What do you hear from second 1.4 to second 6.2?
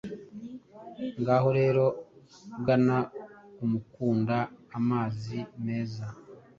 rero gana kumukunda amazi meza